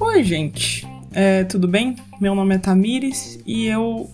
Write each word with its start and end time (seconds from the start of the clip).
Oi, 0.00 0.24
gente. 0.24 0.86
É, 1.12 1.44
tudo 1.44 1.66
bem? 1.66 1.96
Meu 2.20 2.34
nome 2.34 2.54
é 2.54 2.58
Tamires 2.58 3.40
e 3.46 3.66
eu 3.66 4.10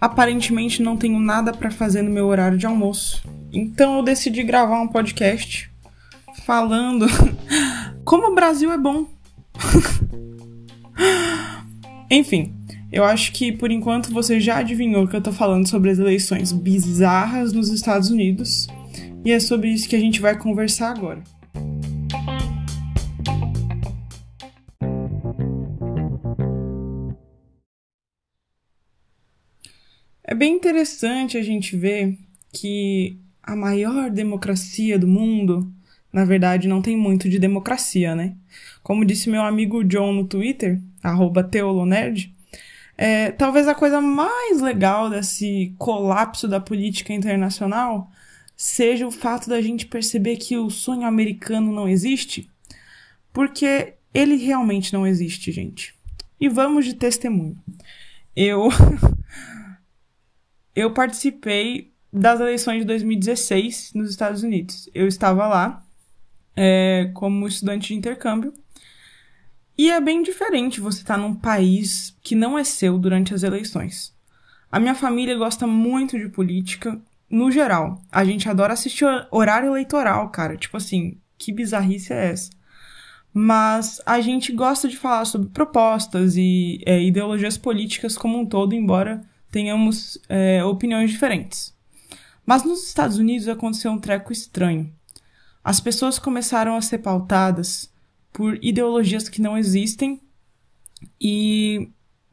aparentemente 0.00 0.82
não 0.82 0.96
tenho 0.96 1.20
nada 1.20 1.52
para 1.52 1.70
fazer 1.70 2.02
no 2.02 2.10
meu 2.10 2.26
horário 2.26 2.56
de 2.56 2.66
almoço. 2.66 3.22
Então 3.52 3.98
eu 3.98 4.02
decidi 4.02 4.42
gravar 4.42 4.80
um 4.80 4.88
podcast 4.88 5.70
falando 6.44 7.06
como 8.04 8.30
o 8.30 8.34
Brasil 8.34 8.72
é 8.72 8.78
bom. 8.78 9.06
Enfim, 12.10 12.54
eu 12.90 13.04
acho 13.04 13.32
que 13.32 13.52
por 13.52 13.70
enquanto 13.70 14.12
você 14.12 14.40
já 14.40 14.58
adivinhou 14.58 15.06
que 15.06 15.14
eu 15.14 15.22
tô 15.22 15.32
falando 15.32 15.68
sobre 15.68 15.90
as 15.90 15.98
eleições 15.98 16.50
bizarras 16.50 17.52
nos 17.52 17.68
Estados 17.68 18.10
Unidos. 18.10 18.66
E 19.24 19.30
é 19.30 19.38
sobre 19.38 19.68
isso 19.68 19.88
que 19.88 19.96
a 19.96 20.00
gente 20.00 20.20
vai 20.20 20.36
conversar 20.36 20.90
agora. 20.90 21.22
É 30.30 30.34
bem 30.34 30.54
interessante 30.54 31.36
a 31.36 31.42
gente 31.42 31.76
ver 31.76 32.16
que 32.52 33.18
a 33.42 33.56
maior 33.56 34.10
democracia 34.10 34.96
do 34.96 35.08
mundo, 35.08 35.72
na 36.12 36.24
verdade, 36.24 36.68
não 36.68 36.80
tem 36.80 36.96
muito 36.96 37.28
de 37.28 37.36
democracia, 37.36 38.14
né? 38.14 38.36
Como 38.80 39.04
disse 39.04 39.28
meu 39.28 39.42
amigo 39.42 39.82
John 39.82 40.12
no 40.12 40.24
Twitter, 40.24 40.80
teolonerd, 41.42 42.32
é, 42.96 43.32
talvez 43.32 43.66
a 43.66 43.74
coisa 43.74 44.00
mais 44.00 44.60
legal 44.60 45.10
desse 45.10 45.74
colapso 45.78 46.46
da 46.46 46.60
política 46.60 47.12
internacional 47.12 48.08
seja 48.60 49.06
o 49.06 49.10
fato 49.10 49.48
da 49.48 49.62
gente 49.62 49.86
perceber 49.86 50.36
que 50.36 50.54
o 50.58 50.68
sonho 50.68 51.06
americano 51.06 51.72
não 51.72 51.88
existe, 51.88 52.46
porque 53.32 53.94
ele 54.12 54.36
realmente 54.36 54.92
não 54.92 55.06
existe, 55.06 55.50
gente. 55.50 55.94
E 56.38 56.46
vamos 56.46 56.84
de 56.84 56.92
testemunho. 56.92 57.58
Eu 58.36 58.68
eu 60.76 60.92
participei 60.92 61.90
das 62.12 62.38
eleições 62.38 62.80
de 62.80 62.84
2016 62.84 63.92
nos 63.94 64.10
Estados 64.10 64.42
Unidos. 64.42 64.90
Eu 64.92 65.08
estava 65.08 65.48
lá 65.48 65.82
é, 66.54 67.10
como 67.14 67.48
estudante 67.48 67.88
de 67.88 67.94
intercâmbio. 67.94 68.52
E 69.78 69.90
é 69.90 69.98
bem 70.02 70.22
diferente 70.22 70.82
você 70.82 71.00
estar 71.00 71.14
tá 71.14 71.20
num 71.20 71.34
país 71.34 72.14
que 72.22 72.34
não 72.34 72.58
é 72.58 72.64
seu 72.64 72.98
durante 72.98 73.32
as 73.32 73.42
eleições. 73.42 74.14
A 74.70 74.78
minha 74.78 74.94
família 74.94 75.34
gosta 75.38 75.66
muito 75.66 76.18
de 76.18 76.28
política, 76.28 77.00
no 77.30 77.50
geral. 77.50 78.02
A 78.10 78.24
gente 78.24 78.48
adora 78.48 78.72
assistir 78.72 79.06
horário 79.30 79.68
eleitoral, 79.68 80.28
cara. 80.30 80.56
Tipo 80.56 80.76
assim, 80.76 81.18
que 81.38 81.52
bizarrice 81.52 82.12
é 82.12 82.32
essa? 82.32 82.50
Mas 83.32 84.00
a 84.04 84.20
gente 84.20 84.52
gosta 84.52 84.88
de 84.88 84.96
falar 84.96 85.24
sobre 85.24 85.48
propostas 85.50 86.36
e 86.36 86.82
é, 86.84 87.00
ideologias 87.00 87.56
políticas 87.56 88.18
como 88.18 88.38
um 88.38 88.44
todo, 88.44 88.74
embora 88.74 89.22
tenhamos 89.50 90.18
é, 90.28 90.64
opiniões 90.64 91.10
diferentes. 91.10 91.72
Mas 92.44 92.64
nos 92.64 92.86
Estados 92.86 93.18
Unidos 93.18 93.46
aconteceu 93.46 93.92
um 93.92 93.98
treco 93.98 94.32
estranho. 94.32 94.92
As 95.62 95.80
pessoas 95.80 96.18
começaram 96.18 96.74
a 96.74 96.82
ser 96.82 96.98
pautadas 96.98 97.92
por 98.32 98.58
ideologias 98.62 99.28
que 99.28 99.42
não 99.42 99.56
existem 99.56 100.20
e 101.20 101.88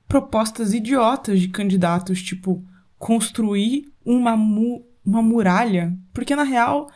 propostas 0.08 0.74
idiotas 0.74 1.40
de 1.40 1.50
candidatos, 1.50 2.22
tipo 2.22 2.64
construir 2.98 3.92
uma, 4.06 4.36
mu 4.36 4.86
uma 5.06 5.22
muralha, 5.22 5.98
porque 6.14 6.36
na 6.36 6.44
real 6.44 6.90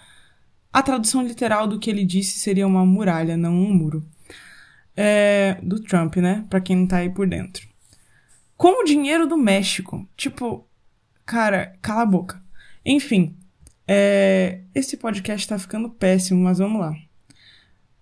a 0.72 0.82
tradução 0.82 1.24
literal 1.24 1.68
do 1.68 1.80
que 1.80 1.90
ele 1.90 2.06
disse 2.06 2.40
seria 2.40 2.68
uma 2.68 2.86
muralha, 2.86 3.38
não 3.38 3.54
um 3.54 3.74
muro. 3.74 4.06
É, 4.96 5.58
do 5.64 5.82
Trump, 5.82 6.18
né? 6.18 6.46
Pra 6.50 6.60
quem 6.60 6.76
não 6.76 6.88
tá 6.88 6.98
aí 6.98 7.10
por 7.10 7.28
dentro 7.28 7.72
com 8.62 8.80
o 8.80 8.84
dinheiro 8.84 9.26
do 9.26 9.36
México. 9.36 10.08
Tipo, 10.16 10.70
cara, 11.26 11.76
cala 11.82 12.04
a 12.04 12.06
boca. 12.06 12.40
Enfim, 12.86 13.36
é, 13.88 14.62
esse 14.76 14.98
podcast 14.98 15.48
tá 15.48 15.58
ficando 15.58 15.90
péssimo, 15.90 16.44
mas 16.44 16.60
vamos 16.60 16.80
lá. 16.80 16.94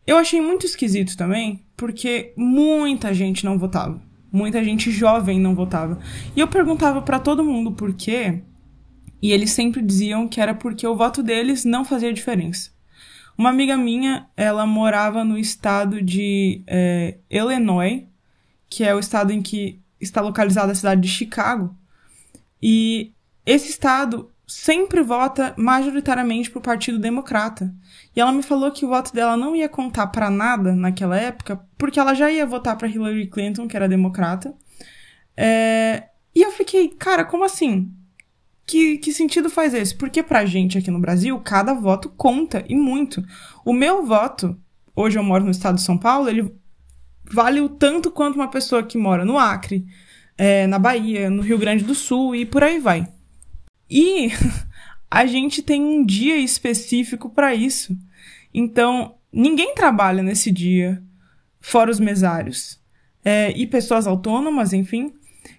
Eu 0.05 0.17
achei 0.17 0.41
muito 0.41 0.65
esquisito 0.65 1.15
também, 1.15 1.65
porque 1.77 2.33
muita 2.35 3.13
gente 3.13 3.45
não 3.45 3.57
votava. 3.57 4.01
Muita 4.31 4.63
gente 4.63 4.91
jovem 4.91 5.39
não 5.39 5.55
votava. 5.55 5.99
E 6.35 6.39
eu 6.39 6.47
perguntava 6.47 7.01
para 7.01 7.19
todo 7.19 7.43
mundo 7.43 7.71
por 7.71 7.93
quê, 7.93 8.43
e 9.21 9.31
eles 9.31 9.51
sempre 9.51 9.81
diziam 9.81 10.27
que 10.27 10.39
era 10.39 10.53
porque 10.53 10.85
o 10.87 10.95
voto 10.95 11.21
deles 11.21 11.65
não 11.65 11.83
fazia 11.83 12.13
diferença. 12.13 12.71
Uma 13.37 13.49
amiga 13.49 13.77
minha, 13.77 14.27
ela 14.35 14.65
morava 14.65 15.23
no 15.23 15.37
estado 15.37 16.01
de 16.01 16.61
é, 16.67 17.17
Illinois, 17.29 18.03
que 18.69 18.83
é 18.83 18.93
o 18.93 18.99
estado 18.99 19.31
em 19.31 19.41
que 19.41 19.79
está 19.99 20.21
localizada 20.21 20.71
a 20.71 20.75
cidade 20.75 21.01
de 21.01 21.07
Chicago. 21.07 21.75
E 22.61 23.13
esse 23.45 23.69
estado 23.69 24.29
sempre 24.49 25.03
vota 25.03 25.53
majoritariamente 25.55 26.49
para 26.49 26.57
o 26.57 26.61
Partido 26.61 26.97
Democrata. 26.97 27.71
E 28.15 28.19
ela 28.19 28.31
me 28.31 28.41
falou 28.41 28.71
que 28.71 28.83
o 28.83 28.89
voto 28.89 29.13
dela 29.13 29.37
não 29.37 29.55
ia 29.55 29.69
contar 29.69 30.07
para 30.07 30.27
nada 30.31 30.75
naquela 30.75 31.15
época, 31.15 31.61
porque 31.77 31.99
ela 31.99 32.15
já 32.15 32.31
ia 32.31 32.47
votar 32.47 32.75
para 32.75 32.87
Hillary 32.87 33.27
Clinton, 33.27 33.67
que 33.67 33.77
era 33.77 33.87
democrata. 33.87 34.51
É... 35.37 36.05
E 36.33 36.41
eu 36.41 36.51
fiquei, 36.51 36.89
cara, 36.89 37.23
como 37.23 37.45
assim? 37.45 37.93
Que, 38.65 38.97
que 38.97 39.13
sentido 39.13 39.51
faz 39.51 39.73
esse? 39.73 39.95
Porque 39.95 40.23
pra 40.23 40.45
gente 40.45 40.79
aqui 40.79 40.89
no 40.89 40.99
Brasil, 40.99 41.39
cada 41.41 41.73
voto 41.75 42.09
conta 42.09 42.65
e 42.67 42.75
muito. 42.75 43.23
O 43.63 43.71
meu 43.71 44.03
voto, 44.03 44.57
hoje 44.95 45.19
eu 45.19 45.23
moro 45.23 45.43
no 45.43 45.51
estado 45.51 45.75
de 45.75 45.81
São 45.81 45.97
Paulo, 45.97 46.27
ele 46.27 46.51
vale 47.23 47.61
o 47.61 47.69
tanto 47.69 48.09
quanto 48.09 48.35
uma 48.35 48.49
pessoa 48.49 48.81
que 48.81 48.97
mora 48.97 49.23
no 49.23 49.37
Acre, 49.37 49.85
é, 50.35 50.65
na 50.65 50.79
Bahia, 50.79 51.29
no 51.29 51.43
Rio 51.43 51.57
Grande 51.59 51.83
do 51.83 51.93
Sul 51.93 52.35
e 52.35 52.45
por 52.45 52.63
aí 52.63 52.79
vai. 52.79 53.07
E 53.89 54.31
a 55.09 55.25
gente 55.25 55.61
tem 55.61 55.81
um 55.81 56.05
dia 56.05 56.37
específico 56.37 57.29
para 57.29 57.55
isso. 57.55 57.97
Então, 58.53 59.15
ninguém 59.31 59.73
trabalha 59.73 60.23
nesse 60.23 60.51
dia, 60.51 61.01
fora 61.59 61.91
os 61.91 61.99
mesários. 61.99 62.79
É, 63.23 63.51
e 63.51 63.67
pessoas 63.67 64.07
autônomas, 64.07 64.71
enfim. 64.73 65.13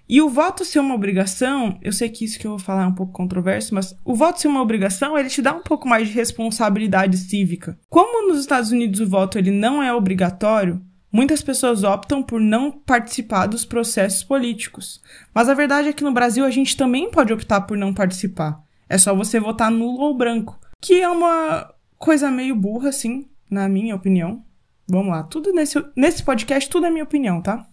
E 0.08 0.20
o 0.20 0.28
voto 0.28 0.64
ser 0.64 0.80
uma 0.80 0.94
obrigação, 0.94 1.78
eu 1.80 1.92
sei 1.92 2.08
que 2.08 2.24
isso 2.24 2.38
que 2.38 2.46
eu 2.46 2.52
vou 2.52 2.58
falar 2.58 2.82
é 2.82 2.86
um 2.86 2.94
pouco 2.94 3.12
controverso, 3.12 3.74
mas 3.74 3.94
o 4.04 4.14
voto 4.14 4.40
ser 4.40 4.48
uma 4.48 4.60
obrigação, 4.60 5.16
ele 5.16 5.28
te 5.28 5.40
dá 5.40 5.54
um 5.54 5.62
pouco 5.62 5.86
mais 5.86 6.08
de 6.08 6.14
responsabilidade 6.14 7.16
cívica. 7.16 7.78
Como 7.88 8.28
nos 8.28 8.40
Estados 8.40 8.72
Unidos 8.72 8.98
o 8.98 9.08
voto 9.08 9.38
ele 9.38 9.52
não 9.52 9.80
é 9.80 9.94
obrigatório, 9.94 10.82
Muitas 11.12 11.42
pessoas 11.42 11.82
optam 11.82 12.22
por 12.22 12.40
não 12.40 12.70
participar 12.70 13.46
dos 13.46 13.64
processos 13.64 14.22
políticos. 14.22 15.02
Mas 15.34 15.48
a 15.48 15.54
verdade 15.54 15.88
é 15.88 15.92
que 15.92 16.04
no 16.04 16.12
Brasil 16.12 16.44
a 16.44 16.50
gente 16.50 16.76
também 16.76 17.10
pode 17.10 17.32
optar 17.32 17.62
por 17.62 17.76
não 17.76 17.92
participar. 17.92 18.62
É 18.88 18.96
só 18.96 19.14
você 19.14 19.40
votar 19.40 19.70
nulo 19.70 20.00
ou 20.00 20.16
branco. 20.16 20.58
Que 20.80 21.00
é 21.00 21.08
uma 21.08 21.72
coisa 21.98 22.30
meio 22.30 22.54
burra, 22.54 22.90
assim, 22.90 23.26
na 23.50 23.68
minha 23.68 23.94
opinião. 23.94 24.44
Vamos 24.88 25.12
lá, 25.12 25.22
tudo 25.22 25.52
nesse, 25.52 25.84
nesse 25.94 26.22
podcast, 26.22 26.68
tudo 26.68 26.86
é 26.86 26.90
minha 26.90 27.04
opinião, 27.04 27.40
tá? 27.40 27.66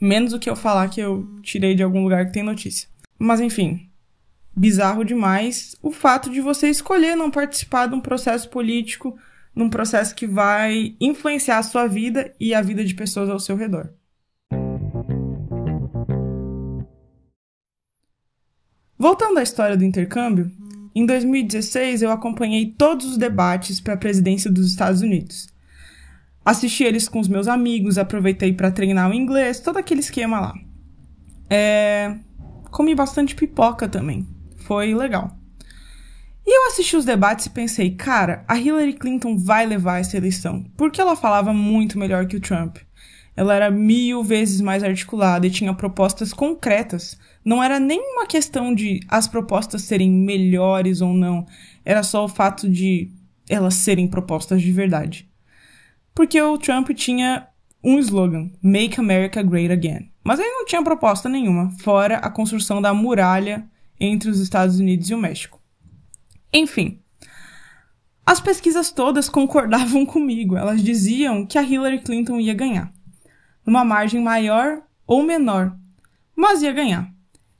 Menos 0.00 0.32
o 0.32 0.38
que 0.38 0.48
eu 0.48 0.56
falar 0.56 0.88
que 0.88 1.00
eu 1.00 1.26
tirei 1.42 1.74
de 1.74 1.82
algum 1.82 2.02
lugar 2.02 2.26
que 2.26 2.32
tem 2.32 2.42
notícia. 2.42 2.88
Mas 3.18 3.40
enfim, 3.40 3.90
bizarro 4.56 5.04
demais 5.04 5.76
o 5.82 5.90
fato 5.90 6.30
de 6.30 6.40
você 6.40 6.68
escolher 6.68 7.16
não 7.16 7.30
participar 7.30 7.86
de 7.86 7.94
um 7.94 8.00
processo 8.00 8.48
político 8.48 9.16
num 9.54 9.70
processo 9.70 10.14
que 10.14 10.26
vai 10.26 10.96
influenciar 11.00 11.58
a 11.58 11.62
sua 11.62 11.86
vida 11.86 12.34
e 12.40 12.54
a 12.54 12.60
vida 12.60 12.84
de 12.84 12.94
pessoas 12.94 13.30
ao 13.30 13.38
seu 13.38 13.56
redor. 13.56 13.92
Voltando 18.98 19.38
à 19.38 19.42
história 19.42 19.76
do 19.76 19.84
intercâmbio, 19.84 20.50
em 20.94 21.04
2016 21.04 22.02
eu 22.02 22.10
acompanhei 22.10 22.72
todos 22.72 23.06
os 23.06 23.18
debates 23.18 23.80
para 23.80 23.94
a 23.94 23.98
presidência 23.98 24.50
dos 24.50 24.66
Estados 24.66 25.02
Unidos. 25.02 25.48
Assisti 26.44 26.84
eles 26.84 27.08
com 27.08 27.20
os 27.20 27.28
meus 27.28 27.48
amigos, 27.48 27.98
aproveitei 27.98 28.52
para 28.52 28.70
treinar 28.70 29.10
o 29.10 29.14
inglês, 29.14 29.60
todo 29.60 29.78
aquele 29.78 30.00
esquema 30.00 30.40
lá. 30.40 30.54
É... 31.48 32.16
Comi 32.70 32.94
bastante 32.94 33.34
pipoca 33.34 33.88
também. 33.88 34.26
Foi 34.58 34.94
legal. 34.94 35.36
E 36.46 36.58
eu 36.58 36.66
assisti 36.68 36.96
os 36.96 37.04
debates 37.04 37.46
e 37.46 37.50
pensei, 37.50 37.90
cara, 37.90 38.44
a 38.46 38.58
Hillary 38.58 38.92
Clinton 38.92 39.36
vai 39.36 39.64
levar 39.64 40.00
essa 40.00 40.16
eleição, 40.16 40.64
porque 40.76 41.00
ela 41.00 41.16
falava 41.16 41.52
muito 41.54 41.98
melhor 41.98 42.26
que 42.26 42.36
o 42.36 42.40
Trump. 42.40 42.76
Ela 43.36 43.54
era 43.54 43.70
mil 43.70 44.22
vezes 44.22 44.60
mais 44.60 44.84
articulada 44.84 45.46
e 45.46 45.50
tinha 45.50 45.74
propostas 45.74 46.32
concretas. 46.32 47.18
Não 47.44 47.62
era 47.62 47.80
nem 47.80 48.00
uma 48.12 48.26
questão 48.26 48.74
de 48.74 49.00
as 49.08 49.26
propostas 49.26 49.82
serem 49.82 50.10
melhores 50.10 51.00
ou 51.00 51.12
não, 51.12 51.46
era 51.84 52.02
só 52.02 52.24
o 52.24 52.28
fato 52.28 52.68
de 52.68 53.10
elas 53.48 53.74
serem 53.74 54.06
propostas 54.06 54.62
de 54.62 54.70
verdade. 54.70 55.28
Porque 56.14 56.40
o 56.40 56.58
Trump 56.58 56.90
tinha 56.90 57.48
um 57.82 57.98
slogan: 57.98 58.50
Make 58.62 59.00
America 59.00 59.42
Great 59.42 59.72
Again. 59.72 60.10
Mas 60.22 60.38
ele 60.38 60.50
não 60.50 60.64
tinha 60.64 60.82
proposta 60.82 61.28
nenhuma, 61.28 61.70
fora 61.80 62.16
a 62.18 62.30
construção 62.30 62.80
da 62.80 62.94
muralha 62.94 63.68
entre 63.98 64.30
os 64.30 64.40
Estados 64.40 64.78
Unidos 64.78 65.10
e 65.10 65.14
o 65.14 65.18
México. 65.18 65.63
Enfim, 66.54 67.00
As 68.24 68.40
pesquisas 68.40 68.90
todas 68.90 69.28
concordavam 69.28 70.06
comigo. 70.06 70.56
Elas 70.56 70.82
diziam 70.82 71.44
que 71.44 71.58
a 71.58 71.62
Hillary 71.62 72.00
Clinton 72.00 72.40
ia 72.40 72.54
ganhar. 72.54 72.90
Numa 73.66 73.84
margem 73.84 74.22
maior 74.22 74.80
ou 75.06 75.22
menor. 75.22 75.76
Mas 76.34 76.62
ia 76.62 76.72
ganhar. 76.72 77.12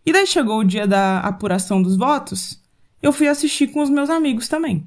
E 0.06 0.12
daí 0.12 0.26
chegou 0.26 0.60
o 0.60 0.64
dia 0.64 0.86
da 0.86 1.20
apuração 1.20 1.82
dos 1.82 1.96
votos, 1.96 2.62
eu 3.02 3.12
fui 3.12 3.26
assistir 3.26 3.68
com 3.68 3.82
os 3.82 3.90
meus 3.90 4.10
amigos 4.10 4.48
também. 4.48 4.86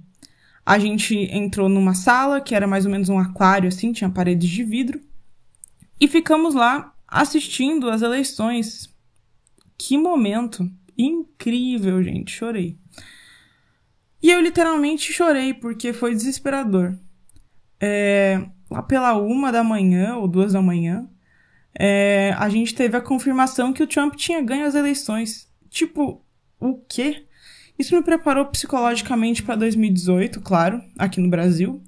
A 0.66 0.78
gente 0.78 1.16
entrou 1.16 1.68
numa 1.68 1.96
sala 1.96 2.40
que 2.42 2.54
era 2.54 2.68
mais 2.68 2.86
ou 2.86 2.92
menos 2.92 3.10
um 3.10 3.18
aquário 3.18 3.68
assim, 3.68 3.92
tinha 3.92 4.10
paredes 4.10 4.50
de 4.50 4.64
vidro, 4.64 5.02
e 6.00 6.08
ficamos 6.08 6.54
lá 6.54 6.94
assistindo 7.08 7.90
as 7.90 8.02
eleições. 8.02 8.94
Que 9.78 9.98
momento 9.98 10.70
incrível, 10.98 12.04
gente, 12.04 12.32
chorei. 12.32 12.78
E 14.28 14.30
eu 14.30 14.42
literalmente 14.42 15.14
chorei 15.14 15.54
porque 15.54 15.94
foi 15.94 16.14
desesperador. 16.14 16.98
É, 17.80 18.46
lá 18.70 18.84
pela 18.84 19.14
uma 19.18 19.54
da 19.54 19.64
manhã 19.64 20.18
ou 20.18 20.28
duas 20.28 20.52
da 20.52 20.62
manhã, 20.62 21.08
é, 21.74 22.36
a 22.38 22.50
gente 22.50 22.76
teve 22.76 22.98
a 22.98 23.02
confirmação 23.02 23.72
que 23.72 23.82
o 23.82 23.88
Trump 23.88 24.16
tinha 24.16 24.42
ganho 24.42 24.66
as 24.66 24.76
eleições. 24.76 25.50
Tipo, 25.70 26.22
o 26.60 26.76
quê? 26.90 27.26
Isso 27.80 27.96
me 27.96 28.04
preparou 28.04 28.46
psicologicamente 28.48 29.42
para 29.42 29.56
2018, 29.56 30.42
claro, 30.42 30.84
aqui 31.00 31.22
no 31.22 31.30
Brasil, 31.30 31.82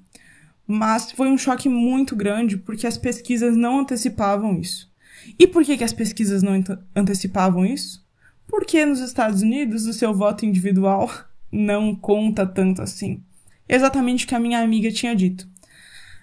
mas 0.66 1.12
foi 1.12 1.28
um 1.28 1.36
choque 1.36 1.68
muito 1.68 2.16
grande 2.16 2.56
porque 2.56 2.86
as 2.86 2.96
pesquisas 2.96 3.54
não 3.54 3.80
antecipavam 3.80 4.58
isso. 4.58 4.90
E 5.38 5.46
por 5.46 5.62
que, 5.62 5.76
que 5.76 5.84
as 5.84 5.92
pesquisas 5.92 6.42
não 6.42 6.54
antecipavam 6.96 7.66
isso? 7.66 8.02
Porque 8.46 8.86
nos 8.86 9.00
Estados 9.00 9.42
Unidos 9.42 9.84
o 9.84 9.92
seu 9.92 10.14
voto 10.14 10.46
individual 10.46 11.28
não 11.50 11.94
conta 11.94 12.46
tanto 12.46 12.82
assim. 12.82 13.22
Exatamente 13.68 14.24
o 14.24 14.28
que 14.28 14.34
a 14.34 14.40
minha 14.40 14.60
amiga 14.60 14.90
tinha 14.90 15.14
dito. 15.14 15.48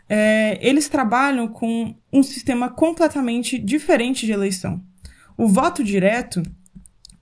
É, 0.09 0.57
eles 0.61 0.87
trabalham 0.87 1.47
com 1.47 1.95
um 2.11 2.23
sistema 2.23 2.69
completamente 2.69 3.57
diferente 3.57 4.25
de 4.25 4.31
eleição. 4.31 4.81
O 5.37 5.47
voto 5.47 5.83
direto, 5.83 6.41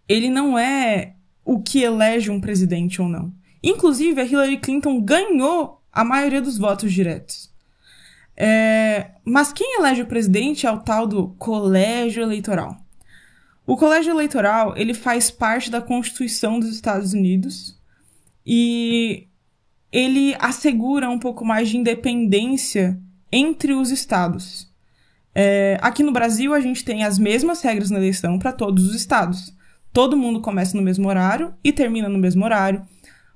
ele 0.08 0.30
não 0.30 0.58
é 0.58 1.14
o 1.44 1.62
que 1.62 1.82
elege 1.82 2.30
um 2.30 2.40
presidente 2.40 3.02
ou 3.02 3.08
não. 3.08 3.34
Inclusive, 3.62 4.22
a 4.22 4.26
Hillary 4.26 4.58
Clinton 4.58 5.02
ganhou 5.02 5.82
a 5.92 6.04
maioria 6.04 6.42
dos 6.42 6.58
votos 6.58 6.94
diretos. 6.94 7.54
É, 8.38 9.12
mas 9.24 9.54
quem 9.54 9.80
elege 9.80 10.02
o 10.02 10.08
presidente 10.08 10.68
é 10.68 10.72
o 10.72 10.80
tal 10.80 11.08
do 11.08 11.30
colégio 11.40 12.22
eleitoral. 12.22 12.78
O 13.66 13.78
colégio 13.78 14.12
eleitoral 14.12 14.78
ele 14.78 14.94
faz 14.94 15.32
parte 15.32 15.72
da 15.72 15.82
Constituição 15.82 16.60
dos 16.60 16.70
Estados 16.70 17.14
Unidos 17.14 17.80
e 18.46 19.28
ele 19.92 20.36
assegura 20.40 21.10
um 21.10 21.18
pouco 21.18 21.46
mais 21.46 21.70
de 21.70 21.78
independência 21.78 23.00
entre 23.32 23.74
os 23.74 23.92
estados. 23.92 24.72
É, 25.34 25.78
aqui 25.82 26.04
no 26.04 26.14
Brasil, 26.14 26.54
a 26.54 26.60
gente 26.62 26.86
tem 26.86 27.04
as 27.04 27.20
mesmas 27.20 27.62
regras 27.62 27.90
na 27.90 27.98
eleição 27.98 28.40
para 28.40 28.54
todos 28.54 28.88
os 28.88 28.96
estados. 28.96 29.54
Todo 29.92 30.18
mundo 30.18 30.42
começa 30.42 30.76
no 30.78 30.84
mesmo 30.84 31.08
horário 31.08 31.54
e 31.64 31.72
termina 31.72 32.08
no 32.08 32.18
mesmo 32.18 32.44
horário. 32.46 32.86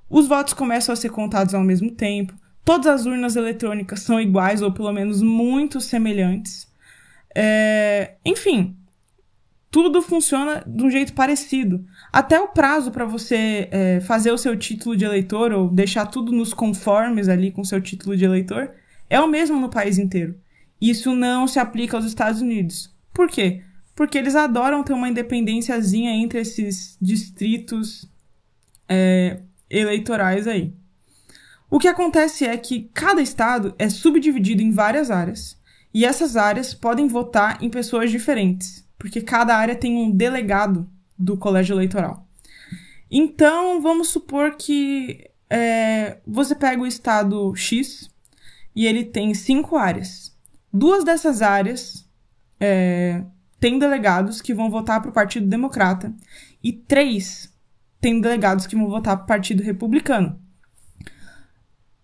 Os 0.10 0.28
votos 0.28 0.54
começam 0.54 0.94
a 0.94 0.96
ser 0.96 1.10
contados 1.10 1.54
ao 1.54 1.64
mesmo 1.64 1.92
tempo. 1.92 2.34
Todas 2.64 2.88
as 2.88 3.06
urnas 3.06 3.36
eletrônicas 3.36 4.02
são 4.02 4.20
iguais 4.20 4.62
ou 4.62 4.72
pelo 4.72 4.92
menos 4.92 5.22
muito 5.22 5.80
semelhantes. 5.82 6.68
É, 7.36 8.16
enfim, 8.26 8.76
tudo 9.72 10.02
funciona 10.02 10.64
de 10.66 10.84
um 10.84 10.90
jeito 10.90 11.14
parecido. 11.14 11.86
Até 12.12 12.40
o 12.40 12.48
prazo 12.48 12.92
para 12.92 13.06
você 13.06 13.68
é, 13.72 14.00
fazer 14.00 14.32
o 14.32 14.38
seu 14.38 14.58
título 14.58 14.98
de 14.98 15.06
eleitor 15.06 15.52
ou 15.52 15.70
deixar 15.70 16.08
tudo 16.08 16.32
nos 16.32 16.54
conformes 16.54 17.30
ali 17.30 17.52
com 17.52 17.62
o 17.62 17.66
seu 17.66 17.80
título 17.80 18.18
de 18.18 18.26
eleitor 18.26 18.72
é 19.10 19.20
o 19.20 19.28
mesmo 19.28 19.60
no 19.60 19.70
país 19.70 19.98
inteiro. 19.98 20.36
Isso 20.82 21.14
não 21.14 21.48
se 21.48 21.60
aplica 21.60 21.98
aos 21.98 22.06
Estados 22.06 22.42
Unidos. 22.42 22.96
Por 23.14 23.28
quê? 23.30 23.64
Porque 23.96 24.18
eles 24.18 24.36
adoram 24.36 24.84
ter 24.84 24.94
uma 24.94 25.10
independênciazinha 25.10 26.12
entre 26.12 26.40
esses 26.40 26.98
distritos 27.02 28.10
é, 28.88 29.42
eleitorais 29.70 30.48
aí. 30.48 30.74
O 31.70 31.78
que 31.78 31.88
acontece 31.88 32.46
é 32.46 32.58
que 32.58 32.90
cada 32.94 33.22
estado 33.22 33.76
é 33.78 33.90
subdividido 33.90 34.64
em 34.64 34.72
várias 34.72 35.12
áreas 35.12 35.60
e 35.94 36.06
essas 36.06 36.36
áreas 36.36 36.74
podem 36.74 37.08
votar 37.08 37.62
em 37.62 37.70
pessoas 37.70 38.10
diferentes 38.10 38.90
porque 39.00 39.22
cada 39.22 39.56
área 39.56 39.74
tem 39.74 39.96
um 39.96 40.12
delegado 40.12 40.86
do 41.20 41.38
colégio 41.38 41.74
eleitoral. 41.74 42.26
Então, 43.12 43.82
vamos 43.82 44.08
supor 44.08 44.56
que 44.56 45.30
é, 45.50 46.20
você 46.26 46.56
pega 46.56 46.82
o 46.82 46.88
estado 46.88 47.54
X 47.56 48.10
e 48.76 48.86
ele 48.86 49.04
tem 49.04 49.34
cinco 49.34 49.76
áreas. 49.76 50.34
Duas 50.72 51.04
dessas 51.04 51.42
áreas 51.42 52.08
é, 52.60 53.24
têm 53.60 53.78
delegados 53.78 54.42
que 54.42 54.54
vão 54.54 54.70
votar 54.70 55.02
para 55.02 55.10
o 55.10 55.14
Partido 55.14 55.48
Democrata 55.48 56.14
e 56.64 56.72
três 56.72 57.54
têm 58.00 58.22
delegados 58.22 58.66
que 58.66 58.76
vão 58.76 58.88
votar 58.88 59.18
para 59.18 59.24
o 59.24 59.28
Partido 59.28 59.64
Republicano. 59.64 60.40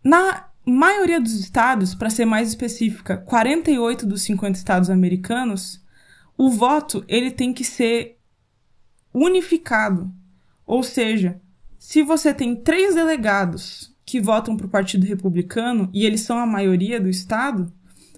Na 0.03 0.49
maioria 0.65 1.21
dos 1.21 1.33
estados, 1.33 1.93
para 1.93 2.09
ser 2.09 2.25
mais 2.25 2.49
específica, 2.49 3.17
48 3.17 4.05
dos 4.05 4.23
50 4.23 4.57
estados 4.57 4.89
americanos, 4.89 5.83
o 6.37 6.49
voto 6.49 7.05
ele 7.07 7.31
tem 7.31 7.53
que 7.53 7.63
ser 7.63 8.17
unificado. 9.15 10.11
Ou 10.67 10.83
seja, 10.83 11.39
se 11.79 12.03
você 12.03 12.33
tem 12.33 12.55
três 12.55 12.95
delegados 12.95 13.95
que 14.05 14.19
votam 14.19 14.57
para 14.57 14.65
o 14.65 14.69
Partido 14.69 15.05
Republicano 15.05 15.89
e 15.93 16.05
eles 16.05 16.21
são 16.21 16.37
a 16.37 16.45
maioria 16.45 16.99
do 16.99 17.09
Estado, 17.09 17.71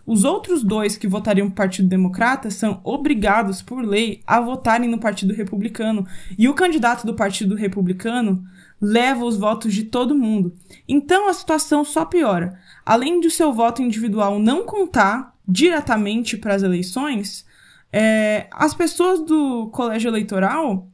os 0.06 0.24
outros 0.24 0.64
dois 0.64 0.98
que 0.98 1.08
votariam 1.08 1.48
para 1.48 1.54
o 1.54 1.56
Partido 1.58 1.88
Democrata 1.88 2.50
são 2.50 2.82
obrigados, 2.84 3.62
por 3.62 3.84
lei, 3.84 4.22
a 4.26 4.40
votarem 4.40 4.90
no 4.90 5.00
Partido 5.00 5.34
Republicano. 5.34 6.08
E 6.38 6.50
o 6.50 6.54
candidato 6.54 7.06
do 7.06 7.14
Partido 7.14 7.56
Republicano 7.56 8.44
leva 8.82 9.26
os 9.26 9.38
votos 9.38 9.74
de 9.74 9.84
todo 9.84 10.16
mundo. 10.16 10.56
Então 10.88 11.30
a 11.30 11.34
situação 11.34 11.84
só 11.84 12.06
piora. 12.06 12.58
Além 12.86 13.20
de 13.20 13.28
o 13.28 13.32
seu 13.32 13.54
voto 13.54 13.82
individual 13.82 14.40
não 14.40 14.66
contar 14.66 15.36
diretamente 15.48 16.38
para 16.38 16.56
as 16.56 16.64
eleições, 16.64 17.46
é, 17.92 18.48
as 18.52 18.74
pessoas 18.74 19.22
do 19.22 19.70
colégio 19.70 20.10
eleitoral 20.10 20.90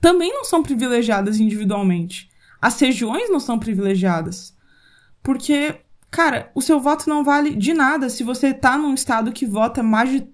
também 0.00 0.32
não 0.32 0.44
são 0.44 0.62
privilegiadas 0.62 1.40
individualmente. 1.40 2.28
As 2.60 2.78
regiões 2.80 3.30
não 3.30 3.40
são 3.40 3.58
privilegiadas. 3.58 4.56
Porque, 5.22 5.80
cara, 6.10 6.50
o 6.54 6.62
seu 6.62 6.80
voto 6.80 7.08
não 7.08 7.24
vale 7.24 7.54
de 7.54 7.74
nada 7.74 8.08
se 8.08 8.22
você 8.22 8.54
tá 8.54 8.78
num 8.78 8.94
estado 8.94 9.32
que 9.32 9.46
vota 9.46 9.82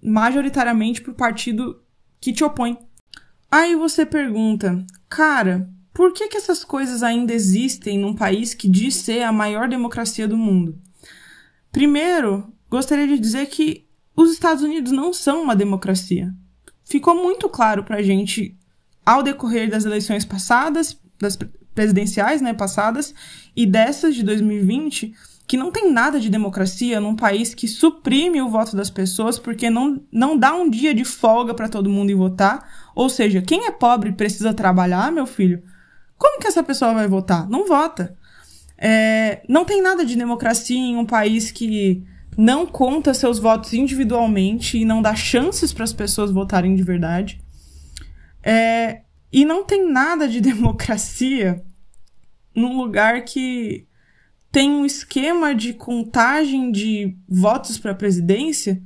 majoritariamente 0.02 1.00
pro 1.00 1.14
partido 1.14 1.82
que 2.20 2.32
te 2.32 2.44
opõe. 2.44 2.78
Aí 3.50 3.74
você 3.74 4.04
pergunta, 4.04 4.84
cara, 5.08 5.68
por 5.92 6.12
que, 6.12 6.28
que 6.28 6.36
essas 6.36 6.64
coisas 6.64 7.02
ainda 7.02 7.32
existem 7.32 7.98
num 7.98 8.14
país 8.14 8.52
que 8.52 8.68
diz 8.68 8.96
ser 8.96 9.22
a 9.22 9.32
maior 9.32 9.68
democracia 9.68 10.26
do 10.26 10.36
mundo? 10.36 10.78
Primeiro, 11.70 12.52
gostaria 12.68 13.06
de 13.06 13.18
dizer 13.18 13.46
que 13.46 13.83
os 14.16 14.30
Estados 14.30 14.62
Unidos 14.62 14.92
não 14.92 15.12
são 15.12 15.42
uma 15.42 15.56
democracia. 15.56 16.32
Ficou 16.84 17.14
muito 17.14 17.48
claro 17.48 17.82
para 17.82 18.02
gente 18.02 18.56
ao 19.04 19.22
decorrer 19.22 19.68
das 19.70 19.84
eleições 19.84 20.24
passadas, 20.24 20.98
das 21.20 21.38
presidenciais, 21.74 22.40
né, 22.40 22.54
passadas, 22.54 23.14
e 23.56 23.66
dessas 23.66 24.14
de 24.14 24.22
2020, 24.22 25.12
que 25.46 25.56
não 25.56 25.70
tem 25.70 25.92
nada 25.92 26.18
de 26.18 26.30
democracia 26.30 27.00
num 27.00 27.14
país 27.14 27.54
que 27.54 27.68
suprime 27.68 28.40
o 28.40 28.48
voto 28.48 28.76
das 28.76 28.88
pessoas 28.88 29.38
porque 29.38 29.68
não, 29.68 30.00
não 30.10 30.38
dá 30.38 30.54
um 30.54 30.70
dia 30.70 30.94
de 30.94 31.04
folga 31.04 31.52
para 31.52 31.68
todo 31.68 31.90
mundo 31.90 32.10
ir 32.10 32.14
votar. 32.14 32.90
Ou 32.94 33.10
seja, 33.10 33.42
quem 33.42 33.66
é 33.66 33.70
pobre 33.70 34.12
precisa 34.12 34.54
trabalhar, 34.54 35.12
meu 35.12 35.26
filho. 35.26 35.62
Como 36.16 36.40
que 36.40 36.46
essa 36.46 36.62
pessoa 36.62 36.94
vai 36.94 37.06
votar? 37.06 37.48
Não 37.48 37.66
vota. 37.66 38.16
É, 38.78 39.42
não 39.48 39.64
tem 39.64 39.82
nada 39.82 40.04
de 40.04 40.16
democracia 40.16 40.78
em 40.78 40.96
um 40.96 41.04
país 41.04 41.50
que 41.50 42.02
não 42.36 42.66
conta 42.66 43.14
seus 43.14 43.38
votos 43.38 43.72
individualmente 43.72 44.78
e 44.78 44.84
não 44.84 45.00
dá 45.00 45.14
chances 45.14 45.72
para 45.72 45.84
as 45.84 45.92
pessoas 45.92 46.30
votarem 46.30 46.74
de 46.74 46.82
verdade. 46.82 47.40
É, 48.42 49.02
e 49.32 49.44
não 49.44 49.64
tem 49.64 49.90
nada 49.90 50.28
de 50.28 50.40
democracia 50.42 51.62
num 52.54 52.76
lugar 52.76 53.24
que 53.24 53.86
tem 54.52 54.70
um 54.70 54.86
esquema 54.86 55.54
de 55.54 55.72
contagem 55.72 56.70
de 56.70 57.16
votos 57.28 57.78
para 57.78 57.90
a 57.90 57.96
presidência 57.96 58.80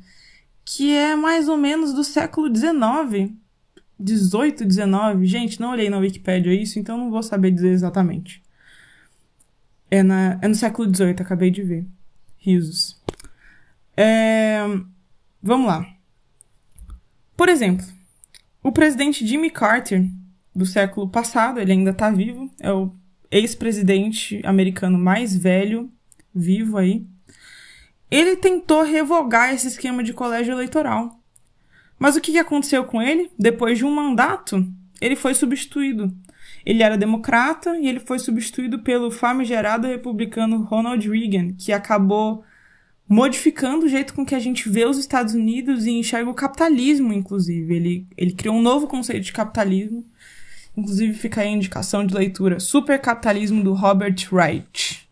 que 0.64 0.94
é 0.94 1.16
mais 1.16 1.48
ou 1.48 1.56
menos 1.56 1.94
do 1.94 2.04
século 2.04 2.54
XIX. 2.54 3.32
18, 3.98 4.64
19. 4.64 5.26
Gente, 5.26 5.60
não 5.60 5.70
olhei 5.70 5.88
na 5.88 5.98
Wikipedia 5.98 6.52
isso, 6.52 6.78
então 6.78 6.98
não 6.98 7.10
vou 7.10 7.22
saber 7.22 7.50
dizer 7.50 7.70
exatamente. 7.70 8.42
É, 9.90 10.02
na, 10.02 10.38
é 10.42 10.46
no 10.46 10.54
século 10.54 10.94
XVIII, 10.94 11.16
acabei 11.20 11.50
de 11.50 11.62
ver. 11.62 11.86
Risos. 12.36 13.00
É... 14.00 14.60
Vamos 15.42 15.66
lá. 15.66 15.84
Por 17.36 17.48
exemplo, 17.48 17.84
o 18.62 18.70
presidente 18.70 19.26
Jimmy 19.26 19.50
Carter, 19.50 20.04
do 20.54 20.64
século 20.64 21.08
passado, 21.08 21.58
ele 21.58 21.72
ainda 21.72 21.90
está 21.90 22.08
vivo, 22.08 22.48
é 22.60 22.72
o 22.72 22.92
ex-presidente 23.28 24.40
americano 24.44 24.96
mais 24.96 25.36
velho 25.36 25.90
vivo 26.32 26.78
aí, 26.78 27.04
ele 28.08 28.36
tentou 28.36 28.84
revogar 28.84 29.52
esse 29.52 29.66
esquema 29.66 30.04
de 30.04 30.12
colégio 30.12 30.52
eleitoral. 30.52 31.20
Mas 31.98 32.14
o 32.14 32.20
que 32.20 32.38
aconteceu 32.38 32.84
com 32.84 33.02
ele? 33.02 33.32
Depois 33.36 33.78
de 33.78 33.84
um 33.84 33.90
mandato, 33.90 34.64
ele 35.00 35.16
foi 35.16 35.34
substituído. 35.34 36.14
Ele 36.64 36.84
era 36.84 36.96
democrata 36.96 37.76
e 37.76 37.88
ele 37.88 37.98
foi 37.98 38.20
substituído 38.20 38.78
pelo 38.78 39.10
famigerado 39.10 39.88
republicano 39.88 40.62
Ronald 40.62 41.08
Reagan, 41.08 41.52
que 41.54 41.72
acabou 41.72 42.44
modificando 43.08 43.86
o 43.86 43.88
jeito 43.88 44.12
com 44.12 44.24
que 44.24 44.34
a 44.34 44.38
gente 44.38 44.68
vê 44.68 44.84
os 44.84 44.98
Estados 44.98 45.32
Unidos 45.32 45.86
e 45.86 45.92
enxerga 45.92 46.30
o 46.30 46.34
capitalismo, 46.34 47.12
inclusive. 47.12 47.74
Ele, 47.74 48.06
ele 48.16 48.32
criou 48.32 48.54
um 48.54 48.62
novo 48.62 48.86
conceito 48.86 49.24
de 49.24 49.32
capitalismo. 49.32 50.04
Inclusive 50.76 51.14
fica 51.14 51.40
aí 51.40 51.48
a 51.48 51.52
indicação 51.52 52.04
de 52.06 52.14
leitura. 52.14 52.60
Supercapitalismo 52.60 53.64
do 53.64 53.72
Robert 53.72 54.28
Wright. 54.30 55.08